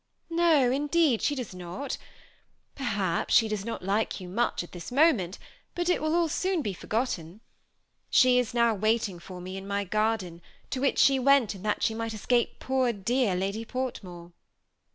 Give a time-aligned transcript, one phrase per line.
[0.31, 1.99] No, indeed, she does not!
[2.73, 5.37] perhaps she does not like yoa moeh at this mom^it,
[5.75, 7.39] bat it will all soon be forgot ten.
[8.09, 10.41] She is now waiting for me in my garden,
[10.71, 14.31] to which she went that she might escape poor dear Lady Port more."